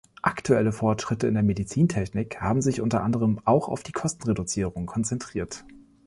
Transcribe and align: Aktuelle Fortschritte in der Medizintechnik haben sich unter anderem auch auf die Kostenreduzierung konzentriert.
Aktuelle 0.23 0.71
Fortschritte 0.71 1.27
in 1.27 1.35
der 1.35 1.43
Medizintechnik 1.43 2.41
haben 2.41 2.63
sich 2.63 2.81
unter 2.81 3.03
anderem 3.03 3.39
auch 3.45 3.67
auf 3.69 3.83
die 3.83 3.91
Kostenreduzierung 3.91 4.87
konzentriert. 4.87 5.63